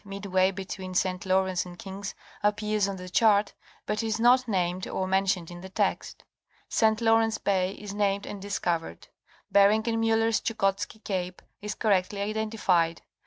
[0.03, 1.27] midway between St.
[1.27, 3.53] Lawrence and King's appears on the chart,
[3.85, 6.23] but is not named or men tioned in the text.
[6.67, 6.99] St.
[7.01, 9.09] Lawrence Bay is named and discovered.
[9.51, 13.03] Ber_ ing and Miiller's Chukotski cape is correctly identified.